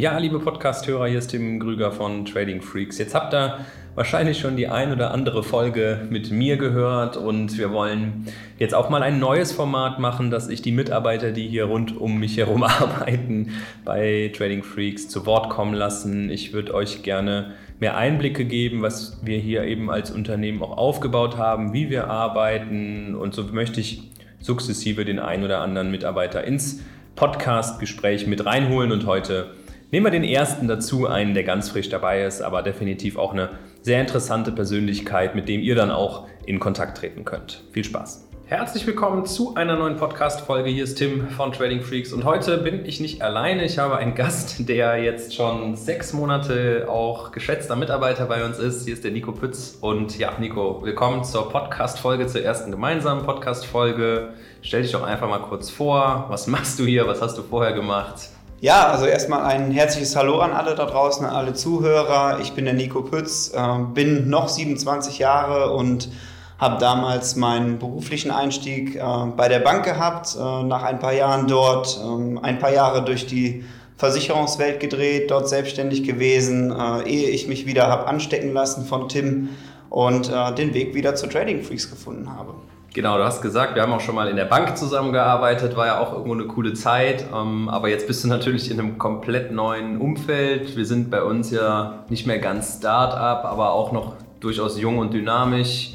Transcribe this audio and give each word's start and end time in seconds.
Ja, 0.00 0.16
liebe 0.16 0.38
Podcast-Hörer, 0.38 1.08
hier 1.08 1.18
ist 1.18 1.28
Tim 1.28 1.60
Grüger 1.60 1.92
von 1.92 2.24
Trading 2.24 2.62
Freaks. 2.62 2.96
Jetzt 2.96 3.14
habt 3.14 3.34
ihr 3.34 3.58
wahrscheinlich 3.94 4.38
schon 4.38 4.56
die 4.56 4.66
ein 4.66 4.92
oder 4.92 5.10
andere 5.10 5.42
Folge 5.42 6.06
mit 6.08 6.30
mir 6.30 6.56
gehört 6.56 7.18
und 7.18 7.58
wir 7.58 7.70
wollen 7.70 8.26
jetzt 8.58 8.74
auch 8.74 8.88
mal 8.88 9.02
ein 9.02 9.18
neues 9.18 9.52
Format 9.52 9.98
machen, 9.98 10.30
dass 10.30 10.48
ich 10.48 10.62
die 10.62 10.72
Mitarbeiter, 10.72 11.32
die 11.32 11.46
hier 11.46 11.66
rund 11.66 11.94
um 12.00 12.18
mich 12.18 12.38
herum 12.38 12.62
arbeiten, 12.62 13.50
bei 13.84 14.32
Trading 14.34 14.62
Freaks 14.62 15.06
zu 15.10 15.26
Wort 15.26 15.50
kommen 15.50 15.74
lassen. 15.74 16.30
Ich 16.30 16.54
würde 16.54 16.72
euch 16.72 17.02
gerne 17.02 17.52
mehr 17.78 17.98
Einblicke 17.98 18.46
geben, 18.46 18.80
was 18.80 19.20
wir 19.22 19.36
hier 19.36 19.64
eben 19.64 19.90
als 19.90 20.10
Unternehmen 20.10 20.62
auch 20.62 20.78
aufgebaut 20.78 21.36
haben, 21.36 21.74
wie 21.74 21.90
wir 21.90 22.08
arbeiten 22.08 23.14
und 23.14 23.34
so 23.34 23.42
möchte 23.52 23.80
ich 23.80 24.04
sukzessive 24.40 25.04
den 25.04 25.18
ein 25.18 25.44
oder 25.44 25.60
anderen 25.60 25.90
Mitarbeiter 25.90 26.42
ins 26.42 26.80
Podcast-Gespräch 27.16 28.26
mit 28.26 28.46
reinholen 28.46 28.92
und 28.92 29.04
heute 29.04 29.50
Nehmen 29.92 30.06
wir 30.06 30.12
den 30.12 30.22
ersten 30.22 30.68
dazu, 30.68 31.08
einen, 31.08 31.34
der 31.34 31.42
ganz 31.42 31.68
frisch 31.68 31.88
dabei 31.88 32.22
ist, 32.22 32.42
aber 32.42 32.62
definitiv 32.62 33.18
auch 33.18 33.32
eine 33.32 33.50
sehr 33.82 34.00
interessante 34.00 34.52
Persönlichkeit, 34.52 35.34
mit 35.34 35.48
dem 35.48 35.60
ihr 35.60 35.74
dann 35.74 35.90
auch 35.90 36.28
in 36.46 36.60
Kontakt 36.60 36.98
treten 36.98 37.24
könnt. 37.24 37.64
Viel 37.72 37.82
Spaß! 37.82 38.28
Herzlich 38.44 38.86
willkommen 38.86 39.26
zu 39.26 39.56
einer 39.56 39.76
neuen 39.76 39.96
Podcast-Folge. 39.96 40.70
Hier 40.70 40.84
ist 40.84 40.96
Tim 40.98 41.28
von 41.30 41.50
Trading 41.50 41.82
Freaks 41.82 42.12
und 42.12 42.24
heute 42.24 42.58
bin 42.58 42.84
ich 42.84 43.00
nicht 43.00 43.22
alleine. 43.22 43.64
Ich 43.64 43.78
habe 43.78 43.96
einen 43.96 44.14
Gast, 44.14 44.68
der 44.68 45.02
jetzt 45.02 45.34
schon 45.34 45.74
sechs 45.74 46.12
Monate 46.12 46.86
auch 46.88 47.32
geschätzter 47.32 47.74
Mitarbeiter 47.74 48.26
bei 48.26 48.44
uns 48.44 48.60
ist. 48.60 48.84
Hier 48.84 48.94
ist 48.94 49.02
der 49.02 49.10
Nico 49.10 49.32
Pütz 49.32 49.76
und 49.80 50.16
ja, 50.18 50.32
Nico, 50.38 50.82
willkommen 50.84 51.24
zur 51.24 51.48
Podcast-Folge, 51.48 52.28
zur 52.28 52.42
ersten 52.42 52.70
gemeinsamen 52.70 53.24
Podcast-Folge. 53.24 54.34
Stell 54.62 54.82
dich 54.82 54.92
doch 54.92 55.02
einfach 55.02 55.28
mal 55.28 55.42
kurz 55.42 55.68
vor. 55.68 56.26
Was 56.28 56.46
machst 56.46 56.78
du 56.78 56.84
hier? 56.84 57.08
Was 57.08 57.20
hast 57.20 57.36
du 57.36 57.42
vorher 57.42 57.72
gemacht? 57.72 58.30
Ja, 58.62 58.88
also 58.88 59.06
erstmal 59.06 59.44
ein 59.44 59.70
herzliches 59.70 60.14
Hallo 60.16 60.40
an 60.40 60.52
alle 60.52 60.74
da 60.74 60.84
draußen, 60.84 61.24
an 61.24 61.34
alle 61.34 61.54
Zuhörer. 61.54 62.40
Ich 62.42 62.52
bin 62.52 62.66
der 62.66 62.74
Nico 62.74 63.00
Pütz, 63.00 63.52
ähm, 63.56 63.94
bin 63.94 64.28
noch 64.28 64.50
27 64.50 65.18
Jahre 65.18 65.72
und 65.72 66.10
habe 66.58 66.78
damals 66.78 67.36
meinen 67.36 67.78
beruflichen 67.78 68.30
Einstieg 68.30 68.96
äh, 68.96 69.02
bei 69.34 69.48
der 69.48 69.60
Bank 69.60 69.86
gehabt, 69.86 70.36
äh, 70.38 70.62
nach 70.62 70.82
ein 70.82 70.98
paar 70.98 71.14
Jahren 71.14 71.46
dort, 71.48 71.98
ähm, 72.04 72.38
ein 72.42 72.58
paar 72.58 72.70
Jahre 72.70 73.02
durch 73.02 73.26
die 73.26 73.64
Versicherungswelt 73.96 74.78
gedreht, 74.78 75.30
dort 75.30 75.48
selbstständig 75.48 76.04
gewesen, 76.04 76.70
äh, 76.70 77.08
ehe 77.08 77.30
ich 77.30 77.48
mich 77.48 77.64
wieder 77.64 77.86
habe 77.86 78.08
anstecken 78.08 78.52
lassen 78.52 78.84
von 78.84 79.08
Tim 79.08 79.48
und 79.88 80.30
den 80.56 80.72
Weg 80.72 80.94
wieder 80.94 81.16
zu 81.16 81.26
Trading 81.26 81.64
Freaks 81.64 81.90
gefunden 81.90 82.30
habe. 82.30 82.54
Genau, 82.92 83.18
du 83.18 83.24
hast 83.24 83.40
gesagt, 83.40 83.76
wir 83.76 83.82
haben 83.82 83.92
auch 83.92 84.00
schon 84.00 84.16
mal 84.16 84.28
in 84.28 84.34
der 84.34 84.46
Bank 84.46 84.76
zusammengearbeitet, 84.76 85.76
war 85.76 85.86
ja 85.86 86.00
auch 86.00 86.12
irgendwo 86.12 86.34
eine 86.34 86.46
coole 86.46 86.74
Zeit. 86.74 87.24
Ähm, 87.32 87.68
aber 87.68 87.88
jetzt 87.88 88.08
bist 88.08 88.24
du 88.24 88.28
natürlich 88.28 88.68
in 88.68 88.80
einem 88.80 88.98
komplett 88.98 89.52
neuen 89.52 90.00
Umfeld. 90.00 90.76
Wir 90.76 90.84
sind 90.84 91.08
bei 91.08 91.22
uns 91.22 91.52
ja 91.52 92.04
nicht 92.08 92.26
mehr 92.26 92.38
ganz 92.38 92.78
Start-up, 92.78 93.44
aber 93.44 93.72
auch 93.72 93.92
noch 93.92 94.14
durchaus 94.40 94.80
jung 94.80 94.98
und 94.98 95.12
dynamisch. 95.12 95.94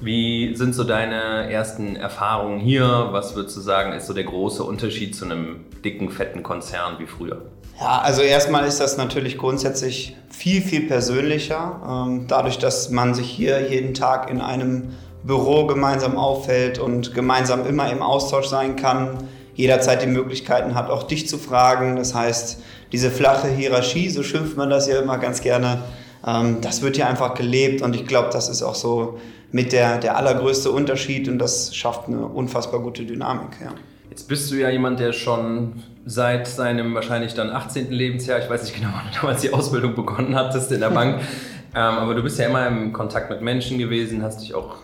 Wie 0.00 0.54
sind 0.54 0.74
so 0.74 0.84
deine 0.84 1.50
ersten 1.50 1.96
Erfahrungen 1.96 2.60
hier? 2.60 3.08
Was 3.10 3.34
würdest 3.34 3.56
du 3.56 3.60
sagen, 3.60 3.92
ist 3.92 4.06
so 4.06 4.12
der 4.12 4.24
große 4.24 4.62
Unterschied 4.62 5.16
zu 5.16 5.24
einem 5.24 5.64
dicken, 5.84 6.10
fetten 6.10 6.44
Konzern 6.44 6.98
wie 6.98 7.06
früher? 7.06 7.42
Ja, 7.80 8.02
also 8.02 8.22
erstmal 8.22 8.66
ist 8.66 8.78
das 8.80 8.96
natürlich 8.96 9.36
grundsätzlich 9.36 10.16
viel, 10.30 10.62
viel 10.62 10.82
persönlicher. 10.82 12.06
Ähm, 12.06 12.26
dadurch, 12.28 12.58
dass 12.58 12.90
man 12.90 13.14
sich 13.14 13.28
hier 13.28 13.68
jeden 13.68 13.94
Tag 13.94 14.30
in 14.30 14.40
einem 14.40 14.92
Büro 15.26 15.66
gemeinsam 15.66 16.16
auffällt 16.16 16.78
und 16.78 17.14
gemeinsam 17.14 17.66
immer 17.66 17.90
im 17.90 18.02
Austausch 18.02 18.46
sein 18.46 18.76
kann, 18.76 19.18
jederzeit 19.54 20.02
die 20.02 20.06
Möglichkeiten 20.06 20.74
hat, 20.74 20.90
auch 20.90 21.04
dich 21.04 21.28
zu 21.28 21.38
fragen. 21.38 21.96
Das 21.96 22.14
heißt, 22.14 22.62
diese 22.92 23.10
flache 23.10 23.48
Hierarchie, 23.48 24.10
so 24.10 24.22
schimpft 24.22 24.56
man 24.56 24.70
das 24.70 24.86
ja 24.88 25.00
immer 25.00 25.18
ganz 25.18 25.40
gerne, 25.40 25.78
ähm, 26.26 26.58
das 26.60 26.82
wird 26.82 26.96
hier 26.96 27.08
einfach 27.08 27.34
gelebt 27.34 27.82
und 27.82 27.96
ich 27.96 28.06
glaube, 28.06 28.28
das 28.32 28.48
ist 28.48 28.62
auch 28.62 28.74
so 28.74 29.18
mit 29.52 29.72
der, 29.72 29.98
der 29.98 30.16
allergrößte 30.16 30.70
Unterschied 30.70 31.28
und 31.28 31.38
das 31.38 31.74
schafft 31.74 32.08
eine 32.08 32.26
unfassbar 32.26 32.80
gute 32.80 33.04
Dynamik. 33.04 33.50
Ja. 33.62 33.72
Jetzt 34.10 34.28
bist 34.28 34.50
du 34.50 34.56
ja 34.56 34.70
jemand, 34.70 35.00
der 35.00 35.12
schon 35.12 35.82
seit 36.04 36.46
seinem 36.46 36.94
wahrscheinlich 36.94 37.34
dann 37.34 37.50
18. 37.50 37.90
Lebensjahr, 37.90 38.38
ich 38.38 38.48
weiß 38.48 38.62
nicht 38.62 38.76
genau, 38.76 38.90
wann 38.94 39.12
du 39.12 39.20
damals 39.20 39.40
die 39.42 39.52
Ausbildung 39.52 39.94
begonnen 39.94 40.34
hattest 40.36 40.70
in 40.72 40.80
der 40.80 40.90
Bank, 40.90 41.20
ähm, 41.74 41.80
aber 41.80 42.14
du 42.14 42.22
bist 42.22 42.38
ja 42.38 42.46
immer 42.46 42.66
im 42.66 42.92
Kontakt 42.92 43.30
mit 43.30 43.40
Menschen 43.40 43.78
gewesen, 43.78 44.22
hast 44.22 44.40
dich 44.40 44.54
auch 44.54 44.76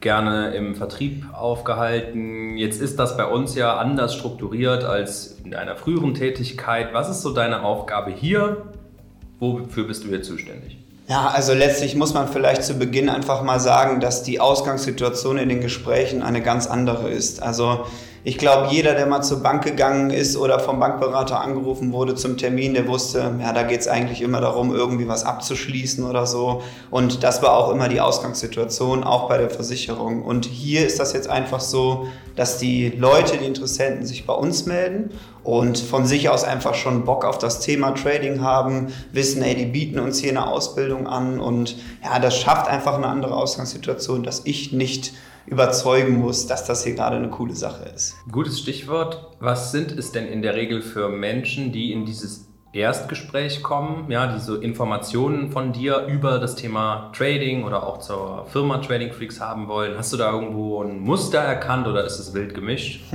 gerne 0.00 0.54
im 0.54 0.74
Vertrieb 0.74 1.26
aufgehalten. 1.32 2.56
Jetzt 2.56 2.80
ist 2.80 2.98
das 2.98 3.16
bei 3.16 3.26
uns 3.26 3.54
ja 3.54 3.76
anders 3.76 4.14
strukturiert 4.14 4.84
als 4.84 5.38
in 5.44 5.50
deiner 5.50 5.76
früheren 5.76 6.14
Tätigkeit. 6.14 6.92
Was 6.92 7.10
ist 7.10 7.22
so 7.22 7.32
deine 7.32 7.62
Aufgabe 7.62 8.10
hier? 8.10 8.64
Wofür 9.38 9.84
bist 9.84 10.04
du 10.04 10.08
hier 10.08 10.22
zuständig? 10.22 10.78
Ja, 11.08 11.26
also 11.26 11.54
letztlich 11.54 11.96
muss 11.96 12.14
man 12.14 12.28
vielleicht 12.28 12.62
zu 12.62 12.74
Beginn 12.74 13.08
einfach 13.08 13.42
mal 13.42 13.58
sagen, 13.58 14.00
dass 14.00 14.22
die 14.22 14.38
Ausgangssituation 14.38 15.38
in 15.38 15.48
den 15.48 15.60
Gesprächen 15.60 16.22
eine 16.22 16.40
ganz 16.40 16.66
andere 16.66 17.10
ist. 17.10 17.42
Also 17.42 17.84
ich 18.22 18.36
glaube, 18.36 18.68
jeder, 18.70 18.94
der 18.94 19.06
mal 19.06 19.22
zur 19.22 19.42
Bank 19.42 19.64
gegangen 19.64 20.10
ist 20.10 20.36
oder 20.36 20.60
vom 20.60 20.78
Bankberater 20.78 21.40
angerufen 21.40 21.92
wurde 21.92 22.14
zum 22.14 22.36
Termin, 22.36 22.74
der 22.74 22.86
wusste, 22.86 23.34
ja, 23.40 23.52
da 23.54 23.62
geht 23.62 23.80
es 23.80 23.88
eigentlich 23.88 24.20
immer 24.20 24.42
darum, 24.42 24.74
irgendwie 24.74 25.08
was 25.08 25.24
abzuschließen 25.24 26.04
oder 26.04 26.26
so. 26.26 26.62
Und 26.90 27.22
das 27.22 27.42
war 27.42 27.56
auch 27.56 27.70
immer 27.72 27.88
die 27.88 28.00
Ausgangssituation, 28.00 29.04
auch 29.04 29.28
bei 29.28 29.38
der 29.38 29.48
Versicherung. 29.48 30.22
Und 30.22 30.44
hier 30.44 30.86
ist 30.86 31.00
das 31.00 31.14
jetzt 31.14 31.30
einfach 31.30 31.60
so, 31.60 32.08
dass 32.36 32.58
die 32.58 32.90
Leute, 32.90 33.38
die 33.38 33.46
Interessenten 33.46 34.04
sich 34.06 34.26
bei 34.26 34.34
uns 34.34 34.66
melden 34.66 35.10
und 35.42 35.78
von 35.78 36.04
sich 36.04 36.28
aus 36.28 36.44
einfach 36.44 36.74
schon 36.74 37.06
Bock 37.06 37.24
auf 37.24 37.38
das 37.38 37.60
Thema 37.60 37.92
Trading 37.92 38.42
haben, 38.42 38.88
wissen, 39.12 39.42
ey, 39.42 39.54
die 39.54 39.66
bieten 39.66 39.98
uns 39.98 40.18
hier 40.18 40.30
eine 40.30 40.46
Ausbildung 40.46 41.06
an 41.06 41.40
und 41.40 41.76
ja, 42.04 42.18
das 42.18 42.36
schafft 42.38 42.68
einfach 42.68 42.94
eine 42.94 43.06
andere 43.06 43.34
Ausgangssituation, 43.34 44.22
dass 44.22 44.42
ich 44.44 44.72
nicht 44.72 45.14
überzeugen 45.50 46.18
muss, 46.18 46.46
dass 46.46 46.64
das 46.64 46.84
hier 46.84 46.94
gerade 46.94 47.16
eine 47.16 47.28
coole 47.28 47.54
Sache 47.54 47.84
ist. 47.94 48.14
Gutes 48.30 48.60
Stichwort. 48.60 49.36
Was 49.40 49.72
sind 49.72 49.92
es 49.92 50.12
denn 50.12 50.26
in 50.26 50.42
der 50.42 50.54
Regel 50.54 50.80
für 50.80 51.08
Menschen, 51.08 51.72
die 51.72 51.92
in 51.92 52.06
dieses 52.06 52.46
Erstgespräch 52.72 53.64
kommen, 53.64 54.08
ja, 54.10 54.32
die 54.32 54.38
so 54.38 54.54
Informationen 54.54 55.50
von 55.50 55.72
dir 55.72 56.06
über 56.06 56.38
das 56.38 56.54
Thema 56.54 57.10
Trading 57.16 57.64
oder 57.64 57.84
auch 57.84 57.98
zur 57.98 58.46
Firma 58.46 58.78
Trading 58.78 59.12
Freaks 59.12 59.40
haben 59.40 59.66
wollen? 59.66 59.98
Hast 59.98 60.12
du 60.12 60.16
da 60.16 60.32
irgendwo 60.32 60.80
ein 60.82 61.00
Muster 61.00 61.40
erkannt 61.40 61.88
oder 61.88 62.04
ist 62.04 62.20
es 62.20 62.32
wild 62.32 62.54
gemischt? 62.54 63.02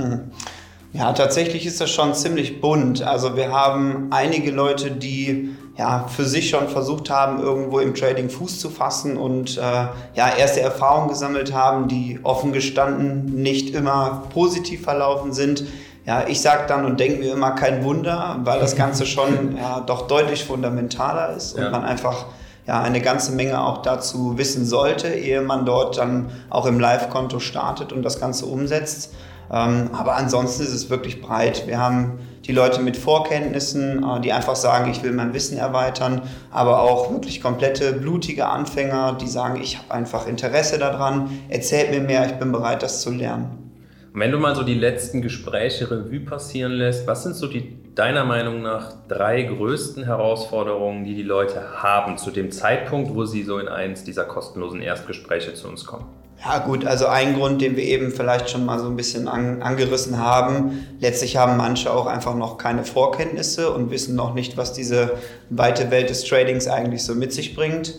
Ja, 0.92 1.12
tatsächlich 1.12 1.66
ist 1.66 1.78
das 1.78 1.90
schon 1.90 2.14
ziemlich 2.14 2.62
bunt. 2.62 3.02
Also 3.02 3.36
wir 3.36 3.52
haben 3.52 4.06
einige 4.10 4.50
Leute, 4.50 4.90
die 4.92 5.54
ja, 5.76 6.06
für 6.08 6.24
sich 6.24 6.48
schon 6.48 6.68
versucht 6.68 7.10
haben, 7.10 7.40
irgendwo 7.40 7.80
im 7.80 7.94
Trading 7.94 8.30
Fuß 8.30 8.60
zu 8.60 8.70
fassen 8.70 9.16
und 9.16 9.58
äh, 9.58 9.60
ja, 9.60 10.34
erste 10.38 10.60
Erfahrungen 10.60 11.08
gesammelt 11.08 11.52
haben, 11.52 11.88
die 11.88 12.18
offen 12.22 12.52
gestanden 12.52 13.42
nicht 13.42 13.74
immer 13.74 14.22
positiv 14.32 14.84
verlaufen 14.84 15.32
sind. 15.32 15.64
Ja, 16.06 16.24
ich 16.28 16.40
sage 16.40 16.64
dann 16.66 16.84
und 16.86 16.98
denke 16.98 17.18
mir 17.18 17.32
immer 17.32 17.50
kein 17.50 17.84
Wunder, 17.84 18.40
weil 18.44 18.58
das 18.58 18.74
Ganze 18.74 19.04
schon 19.06 19.56
ja, 19.56 19.80
doch 19.80 20.06
deutlich 20.06 20.44
fundamentaler 20.44 21.36
ist 21.36 21.54
und 21.54 21.64
ja. 21.64 21.70
man 21.70 21.84
einfach 21.84 22.26
ja, 22.66 22.80
eine 22.80 23.00
ganze 23.00 23.32
Menge 23.32 23.60
auch 23.60 23.82
dazu 23.82 24.38
wissen 24.38 24.64
sollte, 24.64 25.08
ehe 25.08 25.42
man 25.42 25.66
dort 25.66 25.98
dann 25.98 26.30
auch 26.48 26.66
im 26.66 26.80
Live-Konto 26.80 27.38
startet 27.38 27.92
und 27.92 28.02
das 28.02 28.18
Ganze 28.18 28.46
umsetzt. 28.46 29.12
Ähm, 29.52 29.90
aber 29.92 30.16
ansonsten 30.16 30.64
ist 30.64 30.72
es 30.72 30.90
wirklich 30.90 31.20
breit. 31.20 31.66
Wir 31.66 31.78
haben 31.78 32.18
die 32.46 32.52
Leute 32.52 32.80
mit 32.80 32.96
Vorkenntnissen, 32.96 34.04
äh, 34.04 34.20
die 34.20 34.32
einfach 34.32 34.56
sagen, 34.56 34.90
ich 34.90 35.02
will 35.02 35.12
mein 35.12 35.34
Wissen 35.34 35.58
erweitern, 35.58 36.22
aber 36.50 36.82
auch 36.82 37.10
wirklich 37.10 37.40
komplette 37.40 37.92
blutige 37.92 38.46
Anfänger, 38.46 39.16
die 39.20 39.26
sagen, 39.26 39.60
ich 39.60 39.78
habe 39.78 39.92
einfach 39.92 40.26
Interesse 40.26 40.78
daran, 40.78 41.30
erzählt 41.48 41.90
mir 41.90 42.00
mehr, 42.00 42.26
ich 42.26 42.34
bin 42.34 42.52
bereit, 42.52 42.82
das 42.82 43.02
zu 43.02 43.10
lernen. 43.10 43.66
Und 44.12 44.20
wenn 44.20 44.32
du 44.32 44.38
mal 44.38 44.54
so 44.54 44.62
die 44.62 44.74
letzten 44.74 45.20
Gespräche 45.20 45.90
Revue 45.90 46.20
passieren 46.20 46.72
lässt, 46.72 47.06
was 47.06 47.22
sind 47.22 47.34
so 47.34 47.48
die 47.48 47.76
deiner 47.94 48.24
Meinung 48.24 48.62
nach 48.62 48.92
drei 49.08 49.42
größten 49.42 50.04
Herausforderungen, 50.04 51.04
die 51.04 51.14
die 51.14 51.22
Leute 51.22 51.82
haben 51.82 52.18
zu 52.18 52.30
dem 52.30 52.50
Zeitpunkt, 52.50 53.14
wo 53.14 53.24
sie 53.24 53.42
so 53.42 53.58
in 53.58 53.68
eins 53.68 54.04
dieser 54.04 54.24
kostenlosen 54.24 54.82
Erstgespräche 54.82 55.54
zu 55.54 55.66
uns 55.66 55.86
kommen? 55.86 56.04
Ja 56.44 56.58
gut, 56.58 56.84
also 56.84 57.06
ein 57.06 57.34
Grund, 57.34 57.62
den 57.62 57.76
wir 57.76 57.84
eben 57.84 58.10
vielleicht 58.12 58.50
schon 58.50 58.66
mal 58.66 58.78
so 58.78 58.86
ein 58.86 58.96
bisschen 58.96 59.26
an, 59.26 59.62
angerissen 59.62 60.18
haben, 60.18 60.86
letztlich 61.00 61.36
haben 61.36 61.56
manche 61.56 61.92
auch 61.92 62.06
einfach 62.06 62.34
noch 62.34 62.58
keine 62.58 62.84
Vorkenntnisse 62.84 63.72
und 63.72 63.90
wissen 63.90 64.14
noch 64.14 64.34
nicht, 64.34 64.56
was 64.56 64.72
diese 64.72 65.12
weite 65.48 65.90
Welt 65.90 66.10
des 66.10 66.24
Tradings 66.24 66.68
eigentlich 66.68 67.04
so 67.04 67.14
mit 67.14 67.32
sich 67.32 67.56
bringt. 67.56 67.94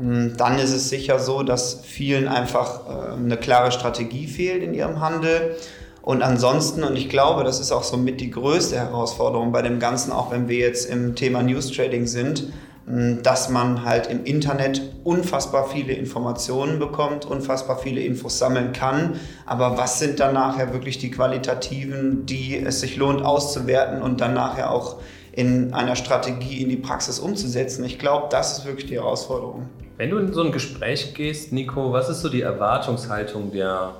Ähm, 0.00 0.34
dann 0.36 0.58
ist 0.58 0.72
es 0.72 0.88
sicher 0.88 1.18
so, 1.18 1.42
dass 1.42 1.80
vielen 1.84 2.28
einfach 2.28 2.80
äh, 2.86 3.12
eine 3.14 3.36
klare 3.36 3.72
Strategie 3.72 4.26
fehlt 4.26 4.62
in 4.62 4.74
ihrem 4.74 5.00
Handel. 5.00 5.56
Und 6.00 6.22
ansonsten, 6.22 6.82
und 6.82 6.96
ich 6.96 7.08
glaube, 7.08 7.44
das 7.44 7.60
ist 7.60 7.70
auch 7.70 7.84
so 7.84 7.96
mit 7.96 8.20
die 8.20 8.30
größte 8.30 8.76
Herausforderung 8.76 9.52
bei 9.52 9.62
dem 9.62 9.78
Ganzen, 9.78 10.10
auch 10.12 10.32
wenn 10.32 10.48
wir 10.48 10.58
jetzt 10.58 10.90
im 10.90 11.14
Thema 11.14 11.42
News 11.42 11.70
Trading 11.70 12.06
sind, 12.06 12.52
dass 12.86 13.48
man 13.48 13.84
halt 13.84 14.08
im 14.08 14.24
Internet 14.24 14.82
unfassbar 15.04 15.68
viele 15.68 15.92
Informationen 15.92 16.78
bekommt, 16.78 17.24
unfassbar 17.24 17.78
viele 17.78 18.00
Infos 18.00 18.38
sammeln 18.38 18.72
kann. 18.72 19.20
Aber 19.46 19.78
was 19.78 19.98
sind 19.98 20.18
dann 20.20 20.34
nachher 20.34 20.72
wirklich 20.72 20.98
die 20.98 21.10
qualitativen, 21.10 22.26
die 22.26 22.58
es 22.58 22.80
sich 22.80 22.96
lohnt 22.96 23.24
auszuwerten 23.24 24.02
und 24.02 24.20
dann 24.20 24.34
nachher 24.34 24.70
auch 24.70 24.96
in 25.32 25.72
einer 25.72 25.96
Strategie 25.96 26.62
in 26.62 26.68
die 26.68 26.76
Praxis 26.76 27.18
umzusetzen. 27.18 27.84
Ich 27.84 27.98
glaube, 27.98 28.26
das 28.30 28.58
ist 28.58 28.66
wirklich 28.66 28.86
die 28.86 28.96
Herausforderung. 28.96 29.68
Wenn 29.96 30.10
du 30.10 30.18
in 30.18 30.32
so 30.32 30.42
ein 30.42 30.52
Gespräch 30.52 31.14
gehst, 31.14 31.52
Nico, 31.52 31.92
was 31.92 32.08
ist 32.08 32.20
so 32.20 32.28
die 32.28 32.42
Erwartungshaltung 32.42 33.52
der 33.52 33.94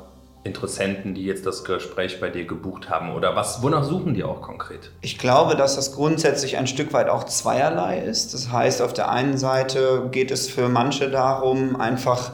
Interessenten, 0.45 1.15
die 1.15 1.25
jetzt 1.25 1.47
das 1.47 1.65
Gespräch 1.65 2.21
bei 2.21 2.29
dir 2.29 2.45
gebucht 2.45 2.91
haben? 2.91 3.15
Oder 3.15 3.37
was, 3.37 3.63
wonach 3.63 3.85
suchen 3.85 4.15
die 4.15 4.25
auch 4.25 4.43
konkret? 4.43 4.91
Ich 5.01 5.19
glaube, 5.19 5.55
dass 5.55 5.77
das 5.77 5.93
grundsätzlich 5.95 6.57
ein 6.57 6.67
Stück 6.67 6.93
weit 6.93 7.09
auch 7.09 7.25
zweierlei 7.25 8.01
ist. 8.01 8.35
Das 8.35 8.51
heißt, 8.51 8.83
auf 8.83 8.93
der 8.93 9.11
einen 9.11 9.39
Seite 9.39 10.09
geht 10.11 10.31
es 10.33 10.49
für 10.49 10.69
manche 10.69 11.11
darum, 11.11 11.81
einfach 11.81 12.33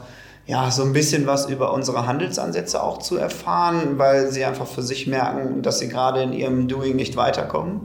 ja, 0.49 0.71
so 0.71 0.81
ein 0.81 0.93
bisschen 0.93 1.27
was 1.27 1.47
über 1.47 1.71
unsere 1.73 2.07
Handelsansätze 2.07 2.81
auch 2.81 2.97
zu 2.97 3.17
erfahren, 3.17 3.99
weil 3.99 4.31
sie 4.31 4.43
einfach 4.43 4.65
für 4.65 4.81
sich 4.81 5.05
merken, 5.05 5.61
dass 5.61 5.77
sie 5.77 5.89
gerade 5.89 6.23
in 6.23 6.33
ihrem 6.33 6.67
Doing 6.67 6.95
nicht 6.95 7.15
weiterkommen. 7.15 7.81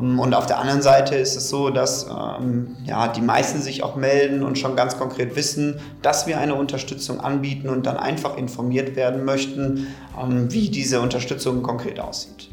Ähm, 0.00 0.18
und 0.18 0.34
auf 0.34 0.46
der 0.46 0.58
anderen 0.58 0.82
Seite 0.82 1.14
ist 1.16 1.36
es 1.36 1.48
so, 1.48 1.70
dass 1.70 2.06
ähm, 2.08 2.76
ja, 2.84 3.08
die 3.08 3.20
meisten 3.20 3.60
sich 3.60 3.82
auch 3.82 3.96
melden 3.96 4.42
und 4.42 4.58
schon 4.58 4.76
ganz 4.76 4.98
konkret 4.98 5.36
wissen, 5.36 5.80
dass 6.02 6.26
wir 6.26 6.38
eine 6.38 6.54
Unterstützung 6.54 7.20
anbieten 7.20 7.68
und 7.68 7.86
dann 7.86 7.96
einfach 7.96 8.36
informiert 8.36 8.96
werden 8.96 9.24
möchten, 9.24 9.88
ähm, 10.20 10.52
wie 10.52 10.70
diese 10.70 11.00
Unterstützung 11.00 11.62
konkret 11.62 12.00
aussieht. 12.00 12.50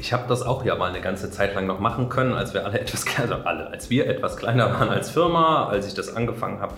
Ich 0.00 0.12
habe 0.12 0.24
das 0.28 0.42
auch 0.42 0.64
ja 0.64 0.76
mal 0.76 0.90
eine 0.90 1.00
ganze 1.00 1.30
Zeit 1.30 1.54
lang 1.54 1.66
noch 1.66 1.80
machen 1.80 2.08
können, 2.08 2.32
als 2.32 2.54
wir 2.54 2.64
alle 2.64 2.78
etwas 2.80 3.04
also 3.20 3.34
alle, 3.34 3.68
als 3.68 3.90
wir 3.90 4.06
etwas 4.06 4.36
kleiner 4.36 4.72
waren 4.72 4.90
als 4.90 5.10
Firma, 5.10 5.68
als 5.68 5.88
ich 5.88 5.94
das 5.94 6.14
angefangen 6.14 6.60
habe 6.60 6.74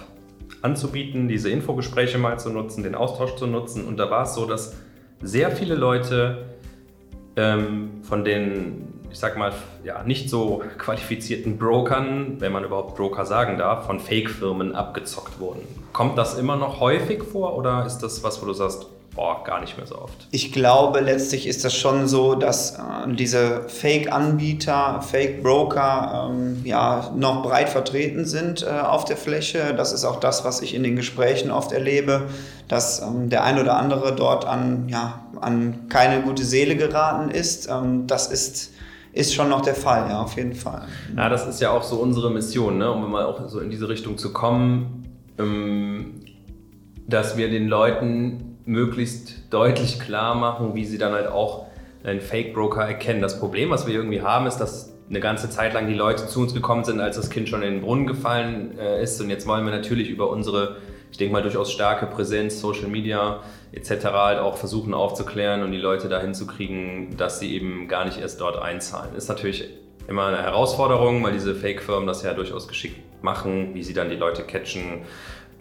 anzubieten, 0.62 1.28
diese 1.28 1.50
Infogespräche 1.50 2.18
mal 2.18 2.38
zu 2.38 2.50
nutzen, 2.50 2.82
den 2.82 2.94
Austausch 2.94 3.36
zu 3.36 3.46
nutzen. 3.46 3.86
Und 3.86 3.96
da 3.96 4.10
war 4.10 4.24
es 4.24 4.34
so, 4.34 4.46
dass 4.46 4.76
sehr 5.22 5.50
viele 5.50 5.74
Leute 5.74 6.44
ähm, 7.36 8.02
von 8.02 8.24
den 8.24 8.99
ich 9.10 9.18
sag 9.18 9.36
mal, 9.36 9.52
ja, 9.84 10.02
nicht 10.04 10.30
so 10.30 10.62
qualifizierten 10.78 11.58
Brokern, 11.58 12.36
wenn 12.38 12.52
man 12.52 12.64
überhaupt 12.64 12.96
Broker 12.96 13.26
sagen 13.26 13.58
darf, 13.58 13.86
von 13.86 14.00
Fake-Firmen 14.00 14.74
abgezockt 14.74 15.40
wurden. 15.40 15.62
Kommt 15.92 16.16
das 16.16 16.38
immer 16.38 16.56
noch 16.56 16.80
häufig 16.80 17.22
vor 17.22 17.56
oder 17.56 17.84
ist 17.86 17.98
das 17.98 18.22
was, 18.22 18.40
wo 18.40 18.46
du 18.46 18.52
sagst, 18.52 18.86
boah, 19.14 19.42
gar 19.44 19.60
nicht 19.60 19.76
mehr 19.76 19.86
so 19.86 19.98
oft? 19.98 20.28
Ich 20.30 20.52
glaube, 20.52 21.00
letztlich 21.00 21.46
ist 21.46 21.64
das 21.64 21.74
schon 21.74 22.06
so, 22.08 22.34
dass 22.34 22.76
äh, 22.76 22.78
diese 23.08 23.68
Fake-Anbieter, 23.68 25.02
Fake-Broker 25.02 26.30
ähm, 26.30 26.62
ja 26.64 27.10
noch 27.16 27.42
breit 27.42 27.68
vertreten 27.68 28.24
sind 28.24 28.62
äh, 28.62 28.66
auf 28.80 29.04
der 29.04 29.16
Fläche. 29.16 29.74
Das 29.74 29.92
ist 29.92 30.04
auch 30.04 30.20
das, 30.20 30.44
was 30.44 30.62
ich 30.62 30.74
in 30.74 30.82
den 30.82 30.96
Gesprächen 30.96 31.50
oft 31.50 31.72
erlebe, 31.72 32.28
dass 32.68 33.02
ähm, 33.02 33.28
der 33.30 33.44
ein 33.44 33.58
oder 33.58 33.76
andere 33.76 34.14
dort 34.14 34.44
an, 34.44 34.88
ja, 34.88 35.24
an 35.40 35.88
keine 35.88 36.22
gute 36.22 36.44
Seele 36.44 36.76
geraten 36.76 37.30
ist. 37.30 37.68
Ähm, 37.68 38.06
das 38.06 38.28
ist 38.28 38.70
ist 39.12 39.34
schon 39.34 39.48
noch 39.48 39.60
der 39.60 39.74
Fall, 39.74 40.08
ja, 40.08 40.22
auf 40.22 40.36
jeden 40.36 40.54
Fall. 40.54 40.86
Ja, 41.16 41.28
das 41.28 41.46
ist 41.46 41.60
ja 41.60 41.70
auch 41.70 41.82
so 41.82 41.96
unsere 41.96 42.30
Mission, 42.30 42.78
ne? 42.78 42.90
um 42.90 43.10
mal 43.10 43.24
auch 43.24 43.48
so 43.48 43.60
in 43.60 43.70
diese 43.70 43.88
Richtung 43.88 44.18
zu 44.18 44.32
kommen, 44.32 45.08
ähm, 45.38 46.20
dass 47.06 47.36
wir 47.36 47.50
den 47.50 47.68
Leuten 47.68 48.58
möglichst 48.66 49.52
deutlich 49.52 49.98
klar 49.98 50.34
machen, 50.34 50.74
wie 50.74 50.84
sie 50.84 50.98
dann 50.98 51.12
halt 51.12 51.26
auch 51.26 51.66
einen 52.04 52.20
Fake-Broker 52.20 52.82
erkennen. 52.82 53.20
Das 53.20 53.40
Problem, 53.40 53.70
was 53.70 53.86
wir 53.86 53.94
irgendwie 53.94 54.22
haben, 54.22 54.46
ist, 54.46 54.58
dass 54.58 54.94
eine 55.08 55.20
ganze 55.20 55.50
Zeit 55.50 55.74
lang 55.74 55.88
die 55.88 55.94
Leute 55.94 56.28
zu 56.28 56.40
uns 56.40 56.54
gekommen 56.54 56.84
sind, 56.84 57.00
als 57.00 57.16
das 57.16 57.30
Kind 57.30 57.48
schon 57.48 57.62
in 57.62 57.74
den 57.74 57.80
Brunnen 57.82 58.06
gefallen 58.06 58.78
äh, 58.78 59.02
ist. 59.02 59.20
Und 59.20 59.28
jetzt 59.28 59.46
wollen 59.46 59.64
wir 59.64 59.72
natürlich 59.72 60.08
über 60.08 60.30
unsere 60.30 60.76
ich 61.10 61.18
denke 61.18 61.32
mal, 61.32 61.42
durchaus 61.42 61.72
starke 61.72 62.06
Präsenz, 62.06 62.60
Social 62.60 62.88
Media 62.88 63.40
etc. 63.72 64.06
halt 64.06 64.38
auch 64.38 64.56
versuchen 64.56 64.94
aufzuklären 64.94 65.62
und 65.62 65.72
die 65.72 65.78
Leute 65.78 66.08
dahin 66.08 66.34
zu 66.34 66.46
kriegen, 66.46 67.16
dass 67.16 67.40
sie 67.40 67.54
eben 67.54 67.88
gar 67.88 68.04
nicht 68.04 68.18
erst 68.20 68.40
dort 68.40 68.60
einzahlen. 68.60 69.14
Ist 69.14 69.28
natürlich 69.28 69.68
immer 70.08 70.26
eine 70.26 70.42
Herausforderung, 70.42 71.22
weil 71.22 71.32
diese 71.32 71.54
Fake-Firmen 71.54 72.06
das 72.06 72.22
ja 72.22 72.34
durchaus 72.34 72.68
geschickt 72.68 73.22
machen, 73.22 73.74
wie 73.74 73.82
sie 73.82 73.94
dann 73.94 74.10
die 74.10 74.16
Leute 74.16 74.42
catchen. 74.42 75.02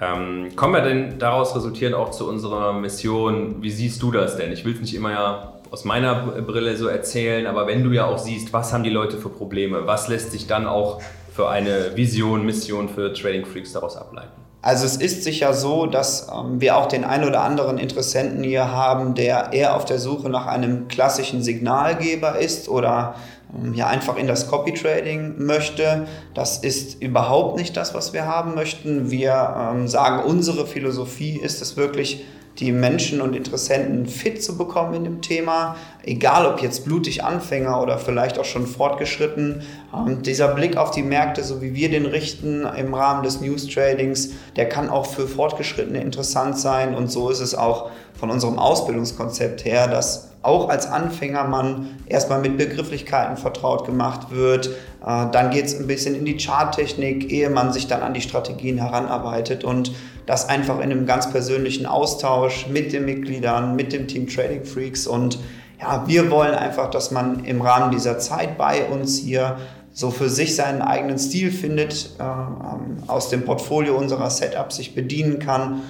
Ähm, 0.01 0.55
kommen 0.55 0.73
wir 0.73 0.81
denn 0.81 1.19
daraus 1.19 1.55
resultierend 1.55 1.95
auch 1.95 2.11
zu 2.11 2.27
unserer 2.27 2.73
Mission? 2.73 3.61
Wie 3.61 3.69
siehst 3.69 4.01
du 4.01 4.11
das 4.11 4.37
denn? 4.37 4.51
Ich 4.51 4.63
will 4.65 4.73
es 4.73 4.81
nicht 4.81 4.95
immer 4.95 5.11
ja 5.11 5.53
aus 5.71 5.85
meiner 5.85 6.15
Brille 6.41 6.75
so 6.77 6.87
erzählen, 6.87 7.45
aber 7.45 7.67
wenn 7.67 7.83
du 7.83 7.91
ja 7.91 8.05
auch 8.05 8.17
siehst, 8.17 8.53
was 8.53 8.73
haben 8.73 8.83
die 8.83 8.89
Leute 8.89 9.17
für 9.17 9.29
Probleme, 9.29 9.85
was 9.85 10.07
lässt 10.07 10.31
sich 10.31 10.47
dann 10.47 10.65
auch 10.65 11.01
für 11.31 11.49
eine 11.49 11.95
Vision, 11.95 12.45
Mission 12.45 12.89
für 12.89 13.13
Trading 13.13 13.45
Freaks 13.45 13.73
daraus 13.73 13.95
ableiten? 13.95 14.38
Also 14.61 14.85
es 14.85 14.97
ist 14.97 15.23
sicher 15.23 15.53
so, 15.53 15.85
dass 15.85 16.27
ähm, 16.33 16.59
wir 16.59 16.75
auch 16.75 16.87
den 16.87 17.05
ein 17.05 17.23
oder 17.23 17.41
anderen 17.41 17.77
Interessenten 17.77 18.43
hier 18.43 18.71
haben, 18.71 19.15
der 19.15 19.53
eher 19.53 19.75
auf 19.75 19.85
der 19.85 19.99
Suche 19.99 20.29
nach 20.29 20.47
einem 20.47 20.89
klassischen 20.89 21.41
Signalgeber 21.41 22.37
ist 22.37 22.67
oder 22.67 23.15
ähm, 23.55 23.73
ja 23.73 23.87
einfach 23.87 24.17
in 24.17 24.27
das 24.27 24.49
Copy 24.49 24.73
Trading 24.73 25.35
möchte. 25.37 26.07
Das 26.33 26.57
ist 26.57 27.01
überhaupt 27.01 27.57
nicht 27.57 27.77
das, 27.77 27.93
was 27.93 28.11
wir 28.11 28.25
haben 28.25 28.53
möchten. 28.53 29.11
Wir 29.11 29.71
ähm, 29.73 29.87
sagen, 29.87 30.23
unsere 30.25 30.67
Philosophie 30.67 31.37
ist 31.37 31.61
es 31.61 31.77
wirklich, 31.77 32.25
die 32.59 32.71
Menschen 32.71 33.21
und 33.21 33.35
Interessenten 33.35 34.05
fit 34.05 34.43
zu 34.43 34.57
bekommen 34.57 34.93
in 34.93 35.03
dem 35.05 35.21
Thema, 35.21 35.77
egal 36.03 36.45
ob 36.45 36.61
jetzt 36.61 36.85
blutig 36.85 37.23
Anfänger 37.23 37.81
oder 37.81 37.97
vielleicht 37.97 38.37
auch 38.37 38.45
schon 38.45 38.67
fortgeschritten. 38.67 39.61
Ähm, 39.95 40.21
dieser 40.23 40.49
Blick 40.49 40.75
auf 40.75 40.91
die 40.91 41.03
Märkte, 41.03 41.43
so 41.43 41.61
wie 41.61 41.73
wir 41.73 41.89
den 41.89 42.05
richten 42.05 42.65
im 42.65 42.93
Rahmen 42.93 43.23
des 43.23 43.39
News 43.39 43.67
Tradings, 43.67 44.31
der 44.55 44.67
kann 44.67 44.89
auch 44.89 45.05
für 45.05 45.27
Fortgeschrittene 45.27 46.01
interessant 46.01 46.57
sein 46.57 46.95
und 46.95 47.09
so 47.09 47.29
ist 47.29 47.39
es 47.39 47.55
auch 47.55 47.91
von 48.19 48.29
unserem 48.29 48.59
Ausbildungskonzept 48.59 49.63
her, 49.63 49.87
dass 49.87 50.29
auch 50.41 50.69
als 50.69 50.87
Anfänger 50.87 51.45
man 51.45 51.97
erstmal 52.07 52.39
mit 52.39 52.57
Begrifflichkeiten 52.57 53.37
vertraut 53.37 53.85
gemacht 53.85 54.31
wird. 54.31 54.67
Äh, 55.05 55.25
dann 55.31 55.51
geht 55.51 55.65
es 55.65 55.77
ein 55.77 55.87
bisschen 55.87 56.15
in 56.15 56.25
die 56.25 56.37
Charttechnik, 56.37 57.31
ehe 57.31 57.49
man 57.49 57.73
sich 57.73 57.87
dann 57.87 58.01
an 58.01 58.13
die 58.13 58.21
Strategien 58.21 58.77
heranarbeitet 58.77 59.63
und 59.63 59.91
das 60.25 60.47
einfach 60.47 60.77
in 60.77 60.91
einem 60.91 61.05
ganz 61.05 61.29
persönlichen 61.31 61.85
Austausch 61.85 62.67
mit 62.67 62.93
den 62.93 63.05
Mitgliedern, 63.05 63.75
mit 63.75 63.91
dem 63.91 64.07
Team 64.07 64.27
Trading 64.27 64.63
Freaks 64.63 65.07
und 65.07 65.39
ja, 65.81 66.03
wir 66.07 66.29
wollen 66.29 66.53
einfach, 66.55 66.89
dass 66.89 67.11
man 67.11 67.45
im 67.45 67.61
Rahmen 67.61 67.91
dieser 67.91 68.19
Zeit 68.19 68.57
bei 68.57 68.85
uns 68.85 69.17
hier 69.17 69.57
so 69.93 70.11
für 70.11 70.29
sich 70.29 70.55
seinen 70.55 70.81
eigenen 70.81 71.17
Stil 71.17 71.51
findet, 71.51 72.11
äh, 72.19 72.23
ähm, 72.23 72.97
aus 73.07 73.29
dem 73.29 73.43
Portfolio 73.43 73.97
unserer 73.97 74.29
Setups 74.29 74.75
sich 74.75 74.93
bedienen 74.93 75.39
kann 75.39 75.81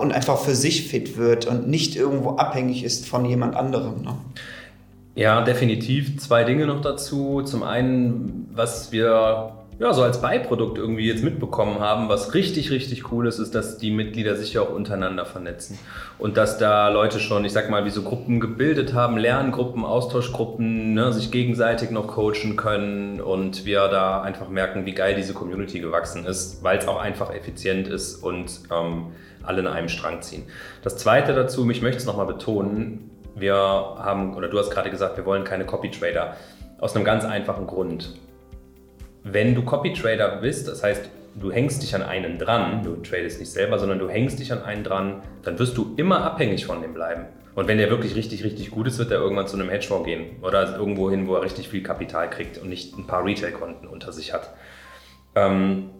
und 0.00 0.12
einfach 0.12 0.38
für 0.38 0.54
sich 0.54 0.88
fit 0.88 1.16
wird 1.16 1.46
und 1.46 1.68
nicht 1.68 1.96
irgendwo 1.96 2.36
abhängig 2.36 2.84
ist 2.84 3.06
von 3.06 3.24
jemand 3.24 3.56
anderem. 3.56 4.02
Ne? 4.02 4.16
Ja, 5.14 5.42
definitiv. 5.42 6.18
Zwei 6.18 6.44
Dinge 6.44 6.66
noch 6.66 6.80
dazu. 6.80 7.42
Zum 7.42 7.62
einen, 7.62 8.48
was 8.52 8.90
wir 8.90 9.52
ja, 9.78 9.92
so 9.92 10.02
als 10.02 10.20
Beiprodukt 10.20 10.78
irgendwie 10.78 11.08
jetzt 11.08 11.24
mitbekommen 11.24 11.80
haben, 11.80 12.08
was 12.08 12.34
richtig, 12.34 12.70
richtig 12.70 13.10
cool 13.10 13.26
ist, 13.26 13.38
ist, 13.38 13.54
dass 13.54 13.76
die 13.76 13.90
Mitglieder 13.90 14.36
sich 14.36 14.52
ja 14.52 14.62
auch 14.62 14.70
untereinander 14.70 15.26
vernetzen. 15.26 15.78
Und 16.18 16.36
dass 16.36 16.58
da 16.58 16.88
Leute 16.90 17.18
schon, 17.18 17.44
ich 17.44 17.52
sag 17.52 17.70
mal, 17.70 17.84
wie 17.84 17.90
so 17.90 18.02
Gruppen 18.02 18.38
gebildet 18.38 18.94
haben, 18.94 19.16
Lerngruppen, 19.16 19.84
Austauschgruppen, 19.84 20.94
ne, 20.94 21.12
sich 21.12 21.32
gegenseitig 21.32 21.90
noch 21.90 22.06
coachen 22.06 22.56
können 22.56 23.20
und 23.20 23.64
wir 23.64 23.88
da 23.88 24.22
einfach 24.22 24.48
merken, 24.48 24.86
wie 24.86 24.92
geil 24.92 25.16
diese 25.16 25.34
Community 25.34 25.80
gewachsen 25.80 26.24
ist, 26.24 26.62
weil 26.62 26.78
es 26.78 26.86
auch 26.86 27.00
einfach 27.00 27.34
effizient 27.34 27.88
ist 27.88 28.22
und 28.22 28.60
ähm, 28.70 29.06
alle 29.42 29.60
in 29.60 29.66
einem 29.66 29.88
Strang 29.88 30.22
ziehen. 30.22 30.44
Das 30.82 30.96
zweite 30.98 31.34
dazu, 31.34 31.68
ich 31.68 31.82
möchte 31.82 31.98
es 31.98 32.06
nochmal 32.06 32.26
betonen, 32.26 33.10
wir 33.34 33.56
haben, 33.56 34.36
oder 34.36 34.48
du 34.48 34.56
hast 34.58 34.70
gerade 34.70 34.90
gesagt, 34.90 35.16
wir 35.16 35.26
wollen 35.26 35.42
keine 35.42 35.66
Copy-Trader. 35.66 36.36
Aus 36.78 36.94
einem 36.94 37.04
ganz 37.04 37.24
einfachen 37.24 37.66
Grund 37.66 38.14
wenn 39.24 39.54
du 39.54 39.62
Copy-Trader 39.62 40.36
bist, 40.36 40.68
das 40.68 40.82
heißt, 40.82 41.08
du 41.34 41.50
hängst 41.50 41.82
dich 41.82 41.94
an 41.94 42.02
einen 42.02 42.38
dran, 42.38 42.82
du 42.84 42.96
tradest 42.96 43.40
nicht 43.40 43.50
selber, 43.50 43.78
sondern 43.78 43.98
du 43.98 44.08
hängst 44.08 44.38
dich 44.38 44.52
an 44.52 44.62
einen 44.62 44.84
dran, 44.84 45.22
dann 45.42 45.58
wirst 45.58 45.76
du 45.76 45.94
immer 45.96 46.22
abhängig 46.22 46.66
von 46.66 46.80
dem 46.82 46.94
bleiben. 46.94 47.26
Und 47.54 47.68
wenn 47.68 47.78
der 47.78 47.88
wirklich 47.88 48.14
richtig, 48.16 48.44
richtig 48.44 48.70
gut 48.70 48.86
ist, 48.86 48.98
wird 48.98 49.10
er 49.10 49.18
irgendwann 49.18 49.46
zu 49.46 49.56
einem 49.56 49.70
Hedgefonds 49.70 50.06
gehen 50.06 50.42
oder 50.42 50.76
irgendwo 50.76 51.10
hin, 51.10 51.26
wo 51.26 51.36
er 51.36 51.42
richtig 51.42 51.68
viel 51.68 51.82
Kapital 51.82 52.28
kriegt 52.28 52.58
und 52.58 52.68
nicht 52.68 52.96
ein 52.98 53.06
paar 53.06 53.24
Retail-Konten 53.24 53.86
unter 53.86 54.12
sich 54.12 54.32
hat. 54.32 54.50
Ähm, 55.34 55.90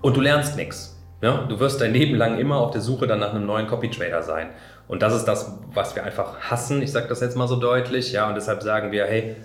und 0.00 0.16
du 0.16 0.20
lernst 0.20 0.56
nichts. 0.56 0.96
Ja? 1.20 1.46
Du 1.48 1.58
wirst 1.58 1.80
dein 1.80 1.92
Leben 1.92 2.14
lang 2.14 2.38
immer 2.38 2.58
auf 2.58 2.70
der 2.70 2.80
Suche 2.80 3.06
dann 3.06 3.18
nach 3.18 3.34
einem 3.34 3.44
neuen 3.44 3.66
Copy-Trader 3.66 4.22
sein. 4.22 4.50
Und 4.86 5.02
das 5.02 5.14
ist 5.14 5.24
das, 5.24 5.58
was 5.74 5.96
wir 5.96 6.04
einfach 6.04 6.38
hassen. 6.40 6.80
Ich 6.80 6.92
sage 6.92 7.08
das 7.08 7.20
jetzt 7.20 7.36
mal 7.36 7.48
so 7.48 7.56
deutlich. 7.56 8.12
Ja, 8.12 8.28
und 8.28 8.36
deshalb 8.36 8.62
sagen 8.62 8.92
wir, 8.92 9.04
hey, 9.04 9.36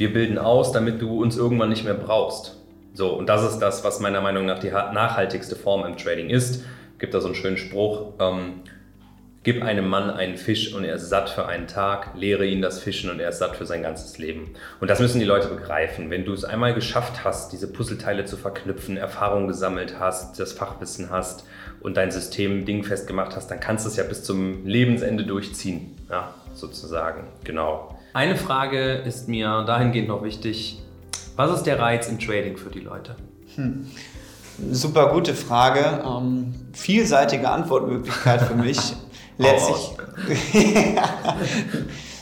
wir 0.00 0.12
bilden 0.12 0.38
aus, 0.38 0.72
damit 0.72 1.02
du 1.02 1.20
uns 1.20 1.36
irgendwann 1.36 1.68
nicht 1.68 1.84
mehr 1.84 1.94
brauchst. 1.94 2.56
So, 2.94 3.12
und 3.12 3.28
das 3.28 3.44
ist 3.44 3.58
das, 3.58 3.84
was 3.84 4.00
meiner 4.00 4.22
Meinung 4.22 4.46
nach 4.46 4.58
die 4.58 4.70
nachhaltigste 4.70 5.54
Form 5.54 5.84
im 5.84 5.96
Trading 5.96 6.30
ist. 6.30 6.64
Gibt 6.98 7.12
da 7.12 7.20
so 7.20 7.26
einen 7.26 7.34
schönen 7.34 7.58
Spruch, 7.58 8.14
ähm, 8.18 8.62
gib 9.42 9.62
einem 9.62 9.88
Mann 9.88 10.10
einen 10.10 10.38
Fisch 10.38 10.74
und 10.74 10.84
er 10.84 10.94
ist 10.94 11.10
satt 11.10 11.28
für 11.28 11.46
einen 11.46 11.66
Tag, 11.66 12.14
lehre 12.14 12.46
ihn 12.46 12.62
das 12.62 12.80
Fischen 12.82 13.10
und 13.10 13.20
er 13.20 13.28
ist 13.28 13.38
satt 13.38 13.56
für 13.56 13.66
sein 13.66 13.82
ganzes 13.82 14.16
Leben. 14.16 14.54
Und 14.80 14.88
das 14.88 15.00
müssen 15.00 15.20
die 15.20 15.26
Leute 15.26 15.48
begreifen. 15.48 16.08
Wenn 16.10 16.24
du 16.24 16.32
es 16.32 16.44
einmal 16.44 16.72
geschafft 16.72 17.22
hast, 17.22 17.52
diese 17.52 17.70
Puzzleteile 17.70 18.24
zu 18.24 18.38
verknüpfen, 18.38 18.96
Erfahrung 18.96 19.48
gesammelt 19.48 19.96
hast, 20.00 20.40
das 20.40 20.52
Fachwissen 20.52 21.10
hast 21.10 21.44
und 21.80 21.98
dein 21.98 22.10
System 22.10 22.64
dingfest 22.64 23.06
gemacht 23.06 23.36
hast, 23.36 23.50
dann 23.50 23.60
kannst 23.60 23.84
du 23.84 23.90
es 23.90 23.96
ja 23.96 24.04
bis 24.04 24.24
zum 24.24 24.66
Lebensende 24.66 25.24
durchziehen, 25.24 25.94
ja, 26.08 26.34
sozusagen, 26.54 27.28
genau. 27.44 27.99
Eine 28.12 28.36
Frage 28.36 28.94
ist 28.94 29.28
mir 29.28 29.62
dahingehend 29.66 30.08
noch 30.08 30.24
wichtig. 30.24 30.82
Was 31.36 31.58
ist 31.58 31.62
der 31.62 31.78
Reiz 31.78 32.08
im 32.08 32.18
Trading 32.18 32.56
für 32.56 32.70
die 32.70 32.80
Leute? 32.80 33.14
Hm. 33.54 33.86
Super 34.72 35.12
gute 35.12 35.34
Frage. 35.34 36.02
Ähm, 36.04 36.52
vielseitige 36.72 37.48
Antwortmöglichkeit 37.48 38.42
für 38.42 38.56
mich. 38.56 38.78
Letztlich. 39.38 39.92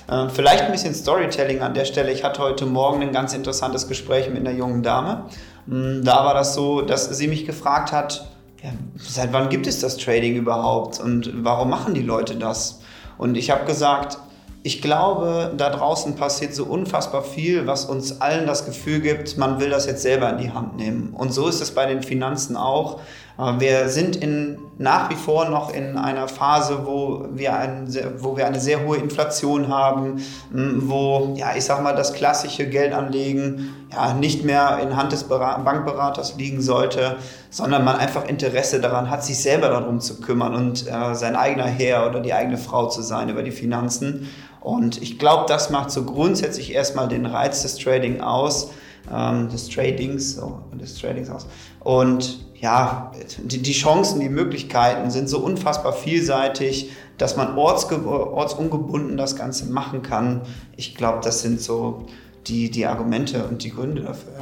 äh, 0.09 0.29
vielleicht 0.29 0.65
ein 0.65 0.73
bisschen 0.73 0.95
Storytelling 0.95 1.63
an 1.63 1.73
der 1.73 1.87
Stelle. 1.87 2.13
Ich 2.13 2.23
hatte 2.23 2.43
heute 2.43 2.67
Morgen 2.67 3.01
ein 3.03 3.13
ganz 3.13 3.33
interessantes 3.33 3.89
Gespräch 3.89 4.29
mit 4.29 4.47
einer 4.47 4.57
jungen 4.57 4.83
Dame. 4.83 5.25
Hm, 5.67 6.05
da 6.05 6.25
war 6.25 6.35
das 6.35 6.55
so, 6.55 6.83
dass 6.83 7.09
sie 7.17 7.29
mich 7.29 7.47
gefragt 7.47 7.93
hat, 7.93 8.29
ja, 8.63 8.71
seit 8.97 9.33
wann 9.33 9.49
gibt 9.49 9.67
es 9.67 9.81
das 9.81 9.97
Trading 9.97 10.37
überhaupt 10.37 11.01
und 11.01 11.33
warum 11.45 11.71
machen 11.71 11.95
die 11.95 12.03
Leute 12.03 12.37
das? 12.37 12.83
Und 13.17 13.37
ich 13.37 13.51
habe 13.51 13.65
gesagt, 13.65 14.19
ich 14.63 14.83
glaube, 14.83 15.53
da 15.57 15.71
draußen 15.71 16.17
passiert 16.17 16.55
so 16.55 16.65
unfassbar 16.65 17.23
viel, 17.23 17.67
was 17.67 17.85
uns 17.85 18.21
allen 18.21 18.47
das 18.47 18.67
Gefühl 18.67 19.01
gibt, 19.01 19.39
man 19.39 19.61
will 19.61 19.71
das 19.71 19.87
jetzt 19.87 20.03
selber 20.03 20.31
in 20.31 20.39
die 20.39 20.51
Hand 20.51 20.77
nehmen. 20.77 21.15
Und 21.17 21.33
so 21.33 21.49
ist 21.49 21.61
es 21.61 21.71
bei 21.71 21.87
den 21.87 22.03
Finanzen 22.03 22.57
auch. 22.57 23.01
Äh, 23.39 23.61
wir 23.61 23.89
sind 23.89 24.17
in, 24.17 24.59
nach 24.79 25.11
wie 25.11 25.15
vor 25.15 25.49
noch 25.49 25.73
in 25.73 25.97
einer 25.97 26.29
Phase, 26.29 26.87
wo 26.87 27.27
wir, 27.31 27.57
ein, 27.57 27.89
wo 28.19 28.37
wir 28.37 28.47
eine 28.47 28.61
sehr 28.61 28.85
hohe 28.85 28.97
Inflation 28.97 29.69
haben, 29.69 30.23
wo, 30.51 31.35
ja, 31.37 31.55
ich 31.57 31.65
sag 31.65 31.83
mal, 31.83 31.95
das 31.95 32.13
klassische 32.13 32.69
Geldanlegen 32.69 33.75
ja, 33.93 34.13
nicht 34.13 34.45
mehr 34.45 34.81
in 34.83 34.97
Hand 34.97 35.13
des 35.13 35.25
Bankberaters 35.25 36.37
liegen 36.37 36.61
sollte, 36.61 37.17
sondern 37.51 37.85
man 37.85 37.97
einfach 37.97 38.27
Interesse 38.27 38.81
daran 38.81 39.09
hat, 39.09 39.25
sich 39.25 39.41
selber 39.41 39.69
darum 39.69 40.01
zu 40.01 40.21
kümmern 40.21 40.55
und 40.55 40.87
äh, 40.87 41.15
sein 41.15 41.37
eigener 41.37 41.67
Herr 41.67 42.07
oder 42.07 42.21
die 42.21 42.35
eigene 42.35 42.59
Frau 42.59 42.89
zu 42.89 43.03
sein 43.03 43.29
über 43.29 43.43
die 43.43 43.51
Finanzen. 43.51 44.29
Und 44.69 45.01
ich 45.01 45.19
glaube, 45.19 45.47
das 45.49 45.71
macht 45.71 45.91
so 45.91 46.05
grundsätzlich 46.05 46.75
erstmal 46.75 47.09
den 47.09 47.25
Reiz 47.25 47.63
des 47.63 47.79
Trading 47.79 48.21
aus, 48.21 48.71
ähm, 49.11 49.49
des 49.49 49.71
Tradings, 49.71 50.35
so, 50.35 50.61
des 50.75 50.99
Tradings 50.99 51.31
aus. 51.31 51.47
Und 51.81 52.45
ja, 52.55 53.11
die, 53.43 53.63
die 53.63 53.73
Chancen, 53.73 54.21
die 54.21 54.29
Möglichkeiten 54.29 55.11
sind 55.11 55.31
so 55.31 55.39
unfassbar 55.39 55.95
vielseitig, 55.95 56.91
dass 57.17 57.35
man 57.35 57.57
ortsungebunden 57.57 59.17
das 59.17 59.37
Ganze 59.37 59.73
machen 59.73 60.03
kann. 60.03 60.43
Ich 60.77 60.95
glaube, 60.95 61.21
das 61.23 61.41
sind 61.41 61.63
so 61.63 62.05
die, 62.47 62.71
die 62.71 62.85
Argumente 62.85 63.47
und 63.47 63.65
die 63.65 63.71
Gründe 63.71 64.03
dafür. 64.03 64.35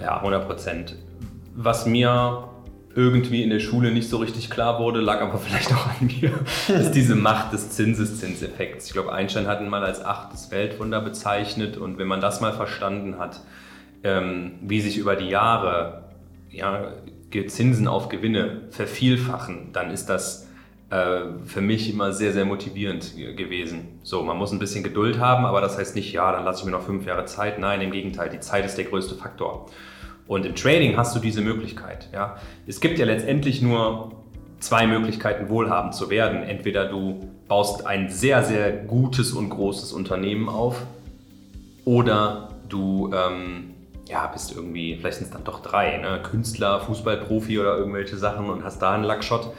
Ja, 0.00 0.18
100 0.18 0.46
Prozent. 0.46 0.94
Was 1.56 1.84
mir 1.84 2.44
irgendwie 2.98 3.44
in 3.44 3.50
der 3.50 3.60
Schule 3.60 3.92
nicht 3.92 4.08
so 4.08 4.16
richtig 4.16 4.50
klar 4.50 4.80
wurde, 4.80 5.00
lag 5.00 5.20
aber 5.20 5.38
vielleicht 5.38 5.72
auch 5.72 5.86
an 5.86 6.10
mir, 6.20 6.32
ist 6.76 6.90
diese 6.90 7.14
Macht 7.14 7.52
des 7.52 7.70
Zinseszinseffekts. 7.70 8.86
Ich 8.88 8.92
glaube, 8.92 9.12
Einstein 9.12 9.46
hat 9.46 9.60
ihn 9.60 9.68
mal 9.68 9.84
als 9.84 10.04
achtes 10.04 10.50
Weltwunder 10.50 11.00
bezeichnet 11.00 11.76
und 11.76 11.98
wenn 11.98 12.08
man 12.08 12.20
das 12.20 12.40
mal 12.40 12.52
verstanden 12.52 13.18
hat, 13.18 13.40
ähm, 14.02 14.54
wie 14.62 14.80
sich 14.80 14.98
über 14.98 15.14
die 15.14 15.28
Jahre 15.28 16.02
ja, 16.50 16.92
Zinsen 17.46 17.86
auf 17.86 18.08
Gewinne 18.08 18.62
vervielfachen, 18.70 19.68
dann 19.72 19.92
ist 19.92 20.06
das 20.06 20.48
äh, 20.90 21.20
für 21.46 21.60
mich 21.60 21.92
immer 21.92 22.12
sehr, 22.12 22.32
sehr 22.32 22.46
motivierend 22.46 23.14
gewesen. 23.36 24.00
So, 24.02 24.24
man 24.24 24.36
muss 24.36 24.50
ein 24.50 24.58
bisschen 24.58 24.82
Geduld 24.82 25.20
haben, 25.20 25.44
aber 25.44 25.60
das 25.60 25.78
heißt 25.78 25.94
nicht, 25.94 26.12
ja, 26.12 26.32
dann 26.32 26.44
lasse 26.44 26.60
ich 26.60 26.64
mir 26.64 26.72
noch 26.72 26.82
fünf 26.82 27.06
Jahre 27.06 27.26
Zeit. 27.26 27.60
Nein, 27.60 27.80
im 27.80 27.92
Gegenteil, 27.92 28.28
die 28.28 28.40
Zeit 28.40 28.64
ist 28.64 28.76
der 28.76 28.86
größte 28.86 29.14
Faktor. 29.14 29.66
Und 30.28 30.46
im 30.46 30.54
Trading 30.54 30.96
hast 30.96 31.16
du 31.16 31.20
diese 31.20 31.40
Möglichkeit. 31.40 32.08
Ja? 32.12 32.36
Es 32.66 32.80
gibt 32.80 32.98
ja 32.98 33.06
letztendlich 33.06 33.62
nur 33.62 34.12
zwei 34.60 34.86
Möglichkeiten, 34.86 35.48
wohlhabend 35.48 35.94
zu 35.94 36.10
werden. 36.10 36.42
Entweder 36.42 36.84
du 36.84 37.28
baust 37.48 37.86
ein 37.86 38.10
sehr, 38.10 38.44
sehr 38.44 38.70
gutes 38.72 39.32
und 39.32 39.48
großes 39.48 39.92
Unternehmen 39.92 40.48
auf 40.48 40.82
oder 41.86 42.50
du 42.68 43.10
ähm, 43.14 43.70
ja, 44.06 44.26
bist 44.26 44.54
irgendwie, 44.54 44.96
vielleicht 44.96 45.18
sind 45.18 45.26
es 45.28 45.32
dann 45.32 45.44
doch 45.44 45.60
drei, 45.60 45.96
ne? 45.98 46.20
Künstler, 46.22 46.80
Fußballprofi 46.80 47.58
oder 47.58 47.78
irgendwelche 47.78 48.16
Sachen 48.16 48.50
und 48.50 48.64
hast 48.64 48.80
da 48.80 48.92
einen 48.92 49.04
Luckshot. 49.04 49.52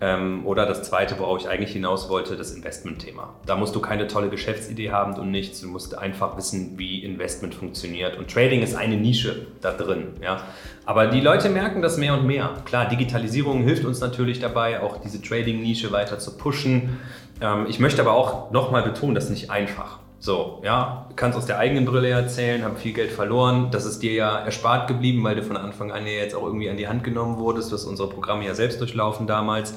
Ähm, 0.00 0.46
oder 0.46 0.64
das 0.64 0.84
zweite, 0.84 1.18
worauf 1.18 1.40
ich 1.40 1.48
eigentlich 1.48 1.72
hinaus 1.72 2.08
wollte, 2.08 2.36
das 2.36 2.52
Investment-Thema. 2.52 3.34
Da 3.46 3.56
musst 3.56 3.74
du 3.74 3.80
keine 3.80 4.06
tolle 4.06 4.28
Geschäftsidee 4.28 4.92
haben 4.92 5.14
und 5.14 5.30
nichts. 5.30 5.60
Du 5.60 5.68
musst 5.68 5.98
einfach 5.98 6.36
wissen, 6.36 6.78
wie 6.78 7.02
Investment 7.02 7.54
funktioniert. 7.54 8.16
Und 8.16 8.30
Trading 8.30 8.62
ist 8.62 8.76
eine 8.76 8.96
Nische 8.96 9.46
da 9.60 9.72
drin. 9.72 10.14
Ja? 10.22 10.42
Aber 10.86 11.08
die 11.08 11.20
Leute 11.20 11.48
merken 11.48 11.82
das 11.82 11.96
mehr 11.96 12.14
und 12.14 12.26
mehr. 12.26 12.50
Klar, 12.64 12.88
Digitalisierung 12.88 13.62
hilft 13.62 13.84
uns 13.84 14.00
natürlich 14.00 14.38
dabei, 14.38 14.80
auch 14.80 14.98
diese 14.98 15.20
Trading-Nische 15.20 15.90
weiter 15.90 16.18
zu 16.20 16.36
pushen. 16.36 17.00
Ähm, 17.40 17.66
ich 17.68 17.80
möchte 17.80 18.00
aber 18.00 18.12
auch 18.12 18.52
nochmal 18.52 18.82
betonen, 18.82 19.16
das 19.16 19.24
ist 19.24 19.30
nicht 19.30 19.50
einfach. 19.50 19.98
So, 20.20 20.60
ja, 20.64 21.06
kannst 21.14 21.38
aus 21.38 21.46
der 21.46 21.58
eigenen 21.58 21.84
Brille 21.84 22.08
erzählen, 22.08 22.64
habe 22.64 22.76
viel 22.76 22.92
Geld 22.92 23.12
verloren. 23.12 23.70
Das 23.70 23.84
ist 23.84 24.02
dir 24.02 24.12
ja 24.12 24.38
erspart 24.38 24.88
geblieben, 24.88 25.22
weil 25.22 25.36
du 25.36 25.44
von 25.44 25.56
Anfang 25.56 25.92
an 25.92 26.06
ja 26.06 26.12
jetzt 26.12 26.34
auch 26.34 26.42
irgendwie 26.42 26.68
an 26.68 26.76
die 26.76 26.88
Hand 26.88 27.04
genommen 27.04 27.38
wurdest. 27.38 27.70
Du 27.70 27.76
hast 27.76 27.84
unsere 27.84 28.08
Programme 28.08 28.44
ja 28.44 28.54
selbst 28.54 28.80
durchlaufen 28.80 29.28
damals. 29.28 29.74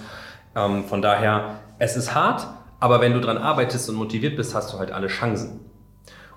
Ähm, 0.55 0.83
von 0.85 1.03
daher, 1.03 1.59
es 1.77 1.95
ist 1.95 2.15
hart, 2.15 2.47
aber 2.79 3.01
wenn 3.01 3.13
du 3.13 3.21
dran 3.21 3.37
arbeitest 3.37 3.87
und 3.89 3.95
motiviert 3.95 4.35
bist, 4.35 4.55
hast 4.55 4.73
du 4.73 4.79
halt 4.79 4.91
alle 4.91 5.07
Chancen. 5.07 5.59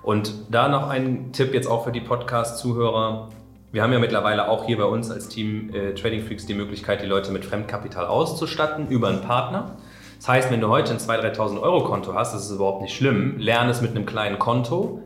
Und 0.03 0.31
da 0.51 0.67
noch 0.67 0.87
ein 0.87 1.31
Tipp 1.33 1.55
jetzt 1.55 1.67
auch 1.67 1.83
für 1.83 1.91
die 1.91 2.01
Podcast-Zuhörer. 2.01 3.29
Wir 3.71 3.81
haben 3.81 3.91
ja 3.91 3.97
mittlerweile 3.97 4.47
auch 4.49 4.65
hier 4.65 4.77
bei 4.77 4.85
uns 4.85 5.09
als 5.09 5.29
Team 5.29 5.73
äh, 5.73 5.95
Trading 5.95 6.21
Freaks 6.21 6.45
die 6.45 6.53
Möglichkeit, 6.53 7.01
die 7.01 7.07
Leute 7.07 7.31
mit 7.31 7.43
Fremdkapital 7.43 8.05
auszustatten 8.05 8.87
über 8.87 9.07
einen 9.07 9.21
Partner. 9.21 9.77
Das 10.25 10.33
heißt, 10.33 10.51
wenn 10.51 10.59
du 10.59 10.69
heute 10.69 10.91
ein 10.91 10.97
2.000, 10.97 11.35
3.000 11.35 11.61
Euro 11.61 11.83
Konto 11.83 12.15
hast, 12.15 12.33
das 12.33 12.45
ist 12.45 12.55
überhaupt 12.55 12.81
nicht 12.81 12.95
schlimm. 12.95 13.37
Lerne 13.37 13.69
es 13.69 13.81
mit 13.81 13.91
einem 13.91 14.07
kleinen 14.07 14.39
Konto. 14.39 15.03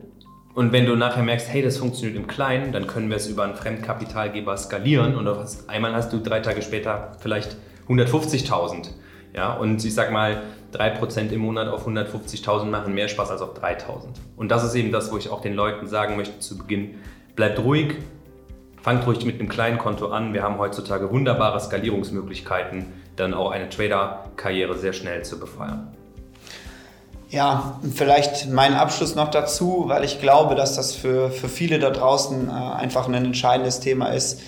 Und 0.54 0.72
wenn 0.72 0.86
du 0.86 0.96
nachher 0.96 1.24
merkst, 1.24 1.50
hey, 1.50 1.62
das 1.62 1.78
funktioniert 1.78 2.16
im 2.16 2.26
Kleinen, 2.26 2.72
dann 2.72 2.88
können 2.88 3.10
wir 3.10 3.18
es 3.18 3.28
über 3.28 3.44
einen 3.44 3.56
Fremdkapitalgeber 3.56 4.56
skalieren 4.56 5.18
und 5.18 5.28
hast, 5.28 5.70
einmal 5.70 5.94
hast 5.94 6.14
du 6.14 6.20
drei 6.20 6.40
Tage 6.40 6.62
später 6.62 7.18
vielleicht 7.20 7.58
150.000. 7.90 8.92
Ja, 9.36 9.56
und 9.56 9.84
ich 9.84 9.94
sag 9.94 10.14
mal, 10.14 10.42
3% 10.74 11.32
im 11.32 11.42
Monat 11.42 11.68
auf 11.68 11.86
150.000 11.86 12.64
machen 12.68 12.94
mehr 12.94 13.10
Spaß 13.10 13.30
als 13.30 13.42
auf 13.42 13.62
3.000. 13.62 14.06
Und 14.38 14.50
das 14.50 14.64
ist 14.64 14.74
eben 14.76 14.94
das, 14.94 15.12
wo 15.12 15.18
ich 15.18 15.30
auch 15.30 15.42
den 15.42 15.54
Leuten 15.54 15.86
sagen 15.88 16.16
möchte 16.16 16.40
zu 16.40 16.58
Beginn, 16.58 16.96
bleibt 17.36 17.60
ruhig, 17.60 17.98
fangt 18.82 19.06
ruhig 19.06 19.26
mit 19.26 19.42
einem 19.42 19.50
kleinen 19.50 19.80
Konto 19.80 20.12
an. 20.12 20.34
Wir 20.34 20.44
haben 20.44 20.60
heutzutage 20.60 21.12
wunderbare 21.12 21.60
Skalierungsmöglichkeiten 21.60 22.86
dann 23.20 23.34
auch 23.34 23.52
eine 23.52 23.70
Trader-Karriere 23.70 24.78
sehr 24.78 24.94
schnell 24.94 25.24
zu 25.24 25.40
befeuern. 25.40 25.88
Ja, 27.30 27.80
vielleicht 27.94 28.50
mein 28.50 28.74
Abschluss 28.74 29.14
noch 29.14 29.30
dazu, 29.30 29.84
weil 29.86 30.04
ich 30.04 30.20
glaube, 30.20 30.56
dass 30.56 30.76
das 30.76 30.96
für, 30.96 31.30
für 31.30 31.48
viele 31.48 31.78
da 31.78 31.92
draußen 31.92 32.50
äh, 32.50 32.52
einfach 32.52 33.08
ein 33.08 33.14
entscheidendes 33.14 33.80
Thema 33.82 34.08
ist. 34.08 34.42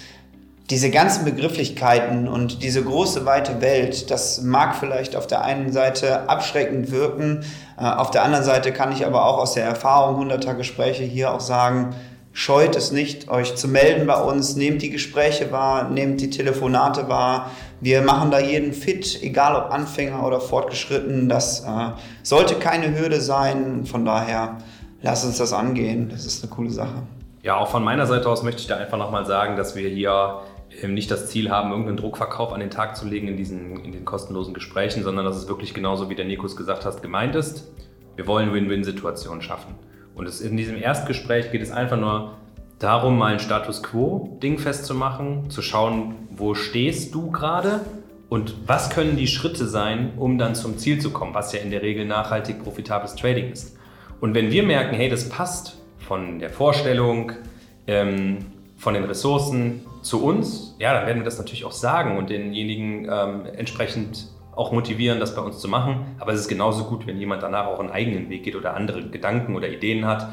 Diese 0.72 0.90
ganzen 0.90 1.24
Begrifflichkeiten 1.26 2.28
und 2.28 2.64
diese 2.64 2.84
große 2.84 3.26
weite 3.26 3.62
Welt, 3.62 4.10
das 4.10 4.42
mag 4.42 4.76
vielleicht 4.76 5.16
auf 5.16 5.28
der 5.28 5.44
einen 5.44 5.72
Seite 5.72 6.28
abschreckend 6.28 6.92
wirken, 6.92 7.44
äh, 7.78 7.84
auf 7.84 8.10
der 8.10 8.24
anderen 8.24 8.46
Seite 8.46 8.72
kann 8.72 8.92
ich 8.92 9.06
aber 9.06 9.26
auch 9.26 9.38
aus 9.38 9.54
der 9.54 9.66
Erfahrung 9.66 10.18
hunderter 10.18 10.56
Gespräche 10.56 11.04
hier 11.04 11.34
auch 11.34 11.40
sagen, 11.40 11.94
scheut 12.34 12.76
es 12.76 12.92
nicht, 12.92 13.30
euch 13.30 13.56
zu 13.56 13.68
melden 13.68 14.08
bei 14.08 14.20
uns, 14.20 14.56
nehmt 14.56 14.82
die 14.82 14.90
Gespräche 14.90 15.52
wahr, 15.52 15.90
nehmt 15.90 16.20
die 16.20 16.32
Telefonate 16.32 17.10
wahr. 17.10 17.52
Wir 17.82 18.04
machen 18.04 18.30
da 18.30 18.40
jeden 18.40 18.74
fit, 18.74 19.24
egal 19.24 19.56
ob 19.56 19.72
Anfänger 19.72 20.24
oder 20.26 20.40
fortgeschritten. 20.40 21.28
Das 21.28 21.66
äh, 21.66 21.92
sollte 22.22 22.56
keine 22.56 22.98
Hürde 22.98 23.20
sein. 23.20 23.86
Von 23.86 24.06
daher, 24.06 24.60
lasst 25.02 25.26
uns 25.26 25.40
das 25.40 25.52
angehen. 25.52 26.10
Das 26.10 26.26
ist 26.26 26.44
eine 26.44 26.52
coole 26.52 26.70
Sache. 26.70 27.02
Ja, 27.42 27.58
auch 27.58 27.70
von 27.70 27.84
meiner 27.84 28.06
Seite 28.06 28.30
aus 28.30 28.44
möchte 28.44 28.62
ich 28.62 28.68
da 28.68 28.78
einfach 28.78 29.00
nochmal 29.00 29.26
sagen, 29.26 29.56
dass 29.56 29.76
wir 29.76 29.90
hier 29.90 30.42
ähm, 30.84 30.94
nicht 30.94 31.10
das 31.10 31.28
Ziel 31.28 31.50
haben, 31.50 31.72
irgendeinen 31.72 31.98
Druckverkauf 31.98 32.54
an 32.54 32.60
den 32.60 32.70
Tag 32.70 32.96
zu 32.96 33.08
legen 33.08 33.28
in, 33.28 33.36
diesen, 33.36 33.84
in 33.84 33.92
den 33.92 34.06
kostenlosen 34.06 34.54
Gesprächen, 34.54 35.04
sondern 35.04 35.26
dass 35.26 35.38
es 35.38 35.48
wirklich 35.48 35.74
genauso, 35.74 36.08
wie 36.08 36.16
der 36.16 36.26
Nikos 36.26 36.56
gesagt 36.56 36.86
hat, 36.86 37.02
gemeint 37.02 37.36
ist. 37.36 37.68
Wir 38.16 38.28
wollen 38.28 38.54
Win-Win-Situationen 38.54 39.42
schaffen. 39.42 39.74
Und 40.14 40.28
in 40.42 40.56
diesem 40.56 40.78
Erstgespräch 40.78 41.52
geht 41.52 41.64
es 41.64 41.72
einfach 41.72 41.98
nur 41.98 42.34
darum, 42.84 43.18
mal 43.18 43.34
ein 43.34 43.40
Status 43.40 43.84
Quo-Ding 43.84 44.58
festzumachen, 44.58 45.50
zu 45.50 45.62
schauen, 45.62 46.16
wo 46.32 46.56
stehst 46.56 47.14
du 47.14 47.32
gerade 47.32 47.82
und 48.30 48.68
was 48.68 48.90
können 48.90 49.18
die 49.18 49.28
Schritte 49.28 49.68
sein, 49.68 50.14
um 50.18 50.38
dann 50.38 50.56
zum 50.56 50.78
Ziel 50.78 51.00
zu 51.00 51.12
kommen, 51.12 51.34
was 51.34 51.54
ja 51.54 51.60
in 51.60 51.70
der 51.70 51.82
Regel 51.82 52.06
nachhaltig 52.06 52.64
profitables 52.64 53.16
Trading 53.16 53.52
ist. 53.52 53.78
Und 54.20 54.34
wenn 54.34 54.52
wir 54.52 54.64
merken, 54.64 54.96
hey, 54.96 55.10
das 55.10 55.30
passt 55.30 55.78
von 56.00 56.40
der 56.40 56.50
Vorstellung, 56.50 57.34
ähm, 57.88 58.46
von 58.78 58.94
den 58.94 59.04
Ressourcen 59.04 59.82
zu 60.02 60.24
uns, 60.24 60.76
ja, 60.80 60.94
dann 60.94 61.06
werden 61.06 61.20
wir 61.20 61.26
das 61.26 61.38
natürlich 61.38 61.66
auch 61.66 61.72
sagen 61.72 62.18
und 62.18 62.30
denjenigen 62.30 63.08
ähm, 63.12 63.46
entsprechend 63.56 64.28
auch 64.56 64.72
motivieren, 64.72 65.20
das 65.20 65.36
bei 65.36 65.42
uns 65.42 65.60
zu 65.60 65.68
machen. 65.68 66.16
Aber 66.20 66.34
es 66.34 66.40
ist 66.42 66.48
genauso 66.48 66.86
gut, 66.86 67.08
wenn 67.08 67.20
jemand 67.20 67.44
danach 67.44 67.68
auch 67.68 67.80
einen 67.80 67.92
eigenen 67.92 68.30
Weg 68.30 68.44
geht 68.44 68.56
oder 68.56 68.76
andere 68.76 69.04
Gedanken 69.10 69.56
oder 69.56 69.70
Ideen 69.70 70.06
hat. 70.06 70.30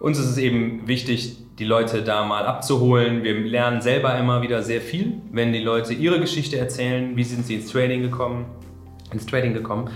Uns 0.00 0.18
ist 0.18 0.30
es 0.30 0.38
eben 0.38 0.88
wichtig, 0.88 1.36
die 1.58 1.66
Leute 1.66 2.00
da 2.02 2.24
mal 2.24 2.46
abzuholen. 2.46 3.22
Wir 3.22 3.34
lernen 3.34 3.82
selber 3.82 4.16
immer 4.16 4.40
wieder 4.40 4.62
sehr 4.62 4.80
viel, 4.80 5.20
wenn 5.30 5.52
die 5.52 5.62
Leute 5.62 5.92
ihre 5.92 6.18
Geschichte 6.18 6.56
erzählen, 6.56 7.14
wie 7.18 7.24
sind 7.24 7.44
sie 7.44 7.56
ins 7.56 7.70
Trading 7.70 8.00
gekommen, 8.00 8.46
ins 9.12 9.26
Trading 9.26 9.52
gekommen. 9.52 9.90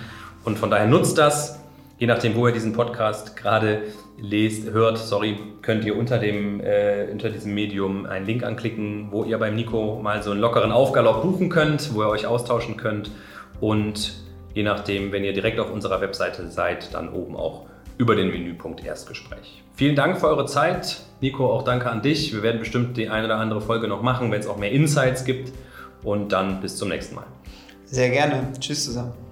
Und 0.45 0.59
von 0.59 0.71
daher 0.71 0.87
nutzt 0.87 1.17
das. 1.17 1.59
Je 1.97 2.07
nachdem, 2.07 2.35
wo 2.35 2.47
ihr 2.47 2.53
diesen 2.53 2.75
Podcast 2.75 3.35
gerade 3.35 3.81
lest, 4.19 4.71
hört, 4.73 4.99
sorry, 4.99 5.39
könnt 5.63 5.87
ihr 5.87 5.97
unter, 5.97 6.19
dem, 6.19 6.61
äh, 6.61 7.09
unter 7.11 7.31
diesem 7.31 7.55
Medium 7.55 8.05
einen 8.05 8.27
Link 8.27 8.43
anklicken, 8.43 9.09
wo 9.11 9.25
ihr 9.25 9.39
beim 9.39 9.55
Nico 9.57 10.01
mal 10.03 10.23
so 10.23 10.33
einen 10.33 10.41
lockeren 10.41 10.71
Aufgalopp 10.71 11.23
buchen 11.23 11.49
könnt, 11.49 11.95
wo 11.95 12.03
ihr 12.03 12.09
euch 12.11 12.27
austauschen 12.27 12.77
könnt. 12.77 13.11
Und 13.59 14.13
je 14.53 14.65
nachdem, 14.65 15.13
wenn 15.13 15.25
ihr 15.25 15.33
direkt 15.33 15.59
auf 15.59 15.73
unserer 15.73 16.03
Webseite 16.03 16.51
seid, 16.51 16.93
dann 16.93 17.09
oben 17.09 17.37
auch 17.37 17.65
über 17.99 18.17
den 18.17 18.31
Menüpunkt 18.31 18.85
Erstgespräch. 18.85 19.63
Vielen 19.75 19.97
Dank 19.97 20.19
für 20.19 20.29
eure 20.29 20.47
Zeit. 20.47 21.01
Nico, 21.21 21.51
auch 21.51 21.63
danke 21.63 21.91
an 21.91 22.03
dich. 22.03 22.33
Wir 22.33 22.43
werden 22.43 22.61
bestimmt 22.61 22.97
die 22.97 23.09
eine 23.09 23.27
oder 23.27 23.37
andere 23.37 23.61
Folge 23.61 23.89
noch 23.89 24.03
machen, 24.03 24.31
wenn 24.31 24.41
es 24.41 24.47
auch 24.47 24.57
mehr 24.57 24.73
Insights 24.73 25.25
gibt. 25.25 25.53
Und 26.03 26.33
dann 26.33 26.61
bis 26.61 26.77
zum 26.77 26.91
nächsten 26.91 27.15
Mal. 27.15 27.27
Sehr 27.87 28.11
gerne. 28.11 28.53
Tschüss 28.61 28.85
zusammen. 28.85 29.24